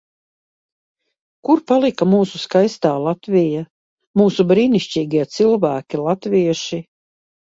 [1.47, 3.61] Kur palika mūsu skaistā Latvija,
[4.21, 6.83] mūsu brīnišķīgie cilvēki latvieši?